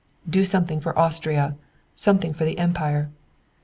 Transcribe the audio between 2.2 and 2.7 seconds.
for the